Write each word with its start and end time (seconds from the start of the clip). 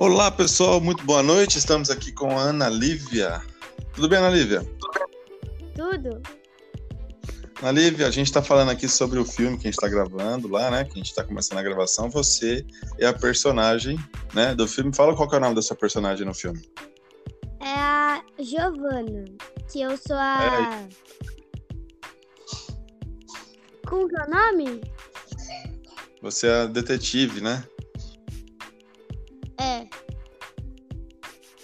Olá, 0.00 0.30
pessoal, 0.30 0.80
muito 0.80 1.04
boa 1.04 1.22
noite. 1.22 1.58
Estamos 1.58 1.90
aqui 1.90 2.10
com 2.10 2.30
a 2.30 2.40
Ana 2.40 2.70
Lívia. 2.70 3.42
Tudo 3.92 4.08
bem, 4.08 4.18
Ana 4.18 4.30
Lívia? 4.30 4.62
Tudo? 5.76 6.22
Ana 7.60 7.72
Lívia, 7.72 8.06
a 8.06 8.10
gente 8.10 8.28
está 8.28 8.42
falando 8.42 8.70
aqui 8.70 8.88
sobre 8.88 9.18
o 9.18 9.26
filme 9.26 9.58
que 9.58 9.68
a 9.68 9.70
gente 9.70 9.74
está 9.74 9.88
gravando 9.88 10.48
lá, 10.48 10.70
né? 10.70 10.84
Que 10.84 10.92
a 10.92 10.94
gente 10.94 11.10
está 11.10 11.22
começando 11.22 11.58
a 11.58 11.62
gravação. 11.62 12.08
Você 12.08 12.64
é 12.98 13.08
a 13.08 13.12
personagem, 13.12 13.98
né, 14.32 14.54
do 14.54 14.66
filme. 14.66 14.90
Fala 14.96 15.14
qual 15.14 15.30
é 15.30 15.36
o 15.36 15.40
nome 15.40 15.54
da 15.54 15.60
sua 15.60 15.76
personagem 15.76 16.26
no 16.26 16.32
filme. 16.32 16.66
É 17.60 17.74
a 17.74 18.24
Giovanna, 18.38 19.26
que 19.70 19.82
eu 19.82 19.98
sou 19.98 20.16
a. 20.16 20.88
É. 20.88 20.88
Como 23.86 24.08
que 24.08 24.16
é 24.18 24.24
o 24.24 24.30
nome? 24.30 24.80
Você 26.22 26.46
é 26.46 26.62
a 26.62 26.64
detetive, 26.64 27.42
né? 27.42 27.62
É. 29.60 29.89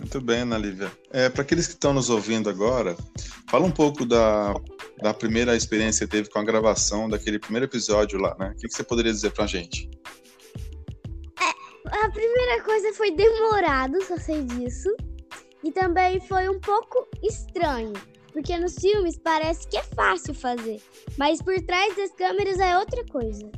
Muito 0.00 0.20
bem, 0.20 0.40
Ana 0.40 0.56
Lívia. 0.56 0.90
É, 1.10 1.28
Para 1.28 1.42
aqueles 1.42 1.66
que 1.66 1.74
estão 1.74 1.92
nos 1.92 2.08
ouvindo 2.08 2.48
agora, 2.48 2.96
fala 3.50 3.66
um 3.66 3.70
pouco 3.70 4.06
da, 4.06 4.54
da 5.02 5.12
primeira 5.12 5.54
experiência 5.54 6.06
que 6.06 6.12
teve 6.12 6.30
com 6.30 6.38
a 6.38 6.44
gravação 6.44 7.08
daquele 7.08 7.38
primeiro 7.38 7.66
episódio 7.66 8.18
lá, 8.18 8.34
né? 8.38 8.52
O 8.54 8.56
que, 8.58 8.66
que 8.66 8.74
você 8.74 8.82
poderia 8.82 9.12
dizer 9.12 9.30
pra 9.32 9.46
gente? 9.46 9.90
A 11.84 12.10
primeira 12.10 12.62
coisa 12.62 12.92
foi 12.94 13.10
demorado, 13.10 14.02
só 14.04 14.16
sei 14.16 14.42
disso. 14.42 14.88
E 15.62 15.70
também 15.70 16.18
foi 16.20 16.48
um 16.48 16.58
pouco 16.58 17.06
estranho. 17.22 17.92
Porque 18.32 18.56
nos 18.58 18.76
filmes 18.76 19.18
parece 19.18 19.68
que 19.68 19.76
é 19.76 19.82
fácil 19.82 20.32
fazer. 20.32 20.80
Mas 21.18 21.42
por 21.42 21.60
trás 21.62 21.94
das 21.94 22.12
câmeras 22.12 22.58
é 22.58 22.78
outra 22.78 23.04
coisa. 23.06 23.50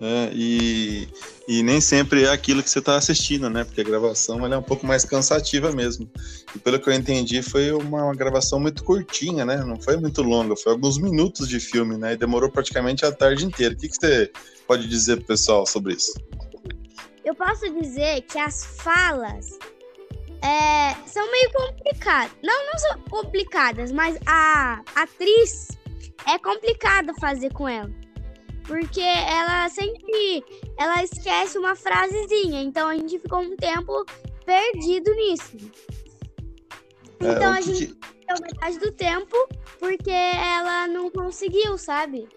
É, 0.00 0.30
e, 0.32 1.08
e 1.48 1.62
nem 1.62 1.80
sempre 1.80 2.24
é 2.24 2.28
aquilo 2.30 2.62
que 2.62 2.70
você 2.70 2.78
está 2.78 2.96
assistindo, 2.96 3.50
né? 3.50 3.64
Porque 3.64 3.80
a 3.80 3.84
gravação 3.84 4.46
é 4.46 4.56
um 4.56 4.62
pouco 4.62 4.86
mais 4.86 5.04
cansativa 5.04 5.72
mesmo. 5.72 6.08
E 6.54 6.58
pelo 6.58 6.78
que 6.78 6.88
eu 6.88 6.92
entendi, 6.92 7.42
foi 7.42 7.72
uma 7.72 8.14
gravação 8.14 8.60
muito 8.60 8.84
curtinha, 8.84 9.44
né? 9.44 9.56
Não 9.56 9.80
foi 9.80 9.96
muito 9.96 10.22
longa, 10.22 10.54
foi 10.56 10.72
alguns 10.72 10.98
minutos 10.98 11.48
de 11.48 11.58
filme, 11.58 11.96
né? 11.96 12.12
E 12.12 12.16
demorou 12.16 12.50
praticamente 12.50 13.04
a 13.04 13.10
tarde 13.10 13.44
inteira. 13.44 13.74
O 13.74 13.76
que, 13.76 13.88
que 13.88 13.96
você 13.96 14.30
pode 14.66 14.86
dizer 14.86 15.16
pro 15.16 15.26
pessoal 15.26 15.66
sobre 15.66 15.94
isso? 15.94 16.12
Eu 17.24 17.34
posso 17.34 17.68
dizer 17.80 18.22
que 18.22 18.38
as 18.38 18.64
falas 18.64 19.58
é, 20.42 20.94
são 21.06 21.30
meio 21.30 21.52
complicadas. 21.52 22.32
Não, 22.42 22.66
não 22.66 22.78
são 22.78 23.00
complicadas, 23.10 23.90
mas 23.90 24.16
a 24.26 24.80
atriz 24.94 25.68
é 26.26 26.38
complicado 26.38 27.12
fazer 27.20 27.52
com 27.52 27.68
ela. 27.68 27.90
Porque 28.68 29.00
ela 29.00 29.68
sempre 29.70 30.44
ela 30.78 31.02
esquece 31.02 31.58
uma 31.58 31.74
frasezinha, 31.74 32.62
então 32.62 32.86
a 32.88 32.94
gente 32.96 33.18
ficou 33.18 33.40
um 33.40 33.56
tempo 33.56 34.04
perdido 34.44 35.10
nisso. 35.14 35.56
É, 37.20 37.32
Então 37.32 37.50
o 37.50 37.54
a 37.54 37.60
gente 37.62 37.86
que- 37.86 37.94
perdeu 37.94 38.46
metade 38.46 38.78
do 38.78 38.92
tempo 38.92 39.34
porque 39.80 40.10
ela 40.10 40.86
não 40.86 41.10
conseguiu, 41.10 41.76
sabe? 41.78 42.28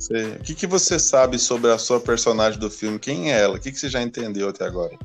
Sei. 0.00 0.32
O 0.32 0.38
que, 0.40 0.54
que 0.54 0.66
você 0.66 0.98
sabe 0.98 1.38
sobre 1.38 1.70
a 1.70 1.78
sua 1.78 2.00
personagem 2.00 2.58
do 2.58 2.70
filme? 2.70 2.98
Quem 2.98 3.32
é 3.32 3.40
ela? 3.42 3.56
O 3.56 3.60
que, 3.60 3.70
que 3.70 3.78
você 3.78 3.88
já 3.88 4.02
entendeu 4.02 4.48
até 4.48 4.64
agora? 4.64 4.98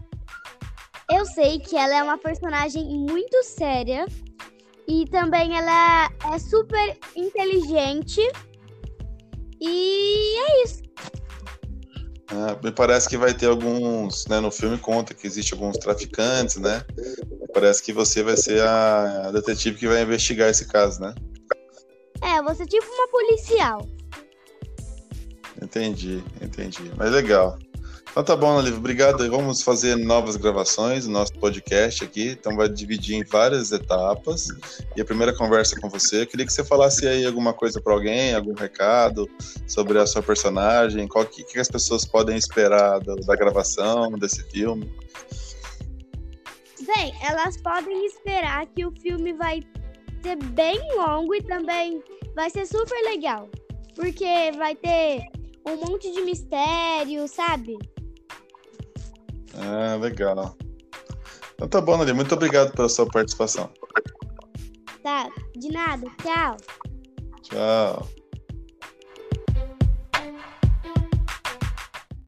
Eu 1.12 1.26
sei 1.26 1.60
que 1.60 1.76
ela 1.76 1.96
é 1.98 2.04
uma 2.04 2.18
personagem 2.18 2.84
muito 2.84 3.44
séria 3.44 4.06
e 4.88 5.06
também 5.06 5.56
ela 5.56 6.10
é 6.34 6.40
super 6.40 6.98
inteligente. 7.16 8.22
E 9.62 10.40
é 10.40 10.64
isso. 10.64 10.82
Ah, 12.30 12.58
me 12.62 12.72
parece 12.72 13.08
que 13.08 13.18
vai 13.18 13.34
ter 13.34 13.48
alguns, 13.48 14.28
né? 14.28 14.40
No 14.40 14.52
filme 14.52 14.78
conta 14.78 15.14
que 15.14 15.26
existe 15.26 15.54
alguns 15.54 15.78
traficantes, 15.78 16.58
né? 16.58 16.84
Parece 17.54 17.82
que 17.82 17.94
você 17.94 18.22
vai 18.22 18.36
ser 18.36 18.62
a 18.62 19.32
detetive 19.32 19.78
que 19.78 19.88
vai 19.88 20.02
investigar 20.02 20.50
esse 20.50 20.68
caso, 20.68 21.00
né? 21.00 21.16
É, 22.22 22.42
você 22.42 22.64
é 22.64 22.66
tipo 22.66 22.86
uma 22.86 23.08
policial. 23.08 23.88
Entendi, 25.62 26.24
entendi. 26.42 26.92
Mas 26.98 27.12
legal. 27.12 27.58
Então 28.18 28.26
tá 28.26 28.36
bom, 28.36 28.56
Olivia. 28.56 28.80
Obrigado. 28.80 29.30
Vamos 29.30 29.62
fazer 29.62 29.96
novas 29.96 30.38
gravações 30.38 31.06
do 31.06 31.12
nosso 31.12 31.34
podcast 31.34 32.04
aqui. 32.04 32.30
Então 32.30 32.56
vai 32.56 32.68
dividir 32.68 33.16
em 33.16 33.24
várias 33.24 33.72
etapas. 33.72 34.48
E 34.96 35.02
a 35.02 35.06
primeira 35.06 35.38
conversa 35.38 35.80
com 35.80 35.88
você, 35.88 36.24
eu 36.24 36.26
queria 36.26 36.44
que 36.44 36.52
você 36.52 36.64
falasse 36.64 37.08
aí 37.08 37.28
alguma 37.28 37.54
coisa 37.54 37.80
para 37.80 37.94
alguém, 37.94 38.34
algum 38.34 38.56
recado 38.56 39.30
sobre 39.68 40.00
a 40.00 40.08
sua 40.08 40.24
personagem, 40.24 41.08
qual 41.08 41.26
que, 41.26 41.44
que 41.44 41.60
as 41.60 41.68
pessoas 41.68 42.06
podem 42.06 42.36
esperar 42.36 43.00
da, 43.02 43.14
da 43.14 43.36
gravação 43.36 44.10
desse 44.14 44.42
filme. 44.46 44.92
Bem, 46.88 47.14
elas 47.22 47.56
podem 47.62 48.04
esperar 48.08 48.66
que 48.66 48.84
o 48.84 48.92
filme 49.00 49.32
vai 49.34 49.62
ser 50.24 50.38
bem 50.38 50.80
longo 50.96 51.36
e 51.36 51.44
também 51.44 52.02
vai 52.36 52.50
ser 52.50 52.66
super 52.66 53.00
legal. 53.04 53.48
Porque 53.94 54.52
vai 54.58 54.74
ter 54.74 55.22
um 55.68 55.76
monte 55.76 56.12
de 56.12 56.22
mistério, 56.22 57.28
sabe? 57.28 57.78
Ah, 59.58 59.96
legal. 59.96 60.56
Então 61.56 61.68
tá 61.68 61.82
bom, 61.82 61.96
Olivia. 61.98 62.14
Muito 62.14 62.34
obrigado 62.36 62.72
pela 62.74 62.88
sua 62.88 63.08
participação. 63.08 63.70
Tá, 65.02 65.30
de 65.56 65.70
nada. 65.70 66.06
Tchau. 66.22 66.58
Tchau. 67.42 68.08